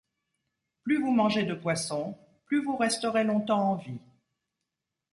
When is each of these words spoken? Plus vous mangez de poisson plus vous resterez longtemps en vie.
Plus 0.81 0.99
vous 0.99 1.11
mangez 1.11 1.43
de 1.43 1.53
poisson 1.53 2.17
plus 2.47 2.63
vous 2.65 2.75
resterez 2.75 3.23
longtemps 3.23 3.73
en 3.73 3.75
vie. 3.75 4.01